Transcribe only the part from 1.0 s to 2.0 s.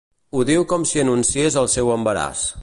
anunciés el seu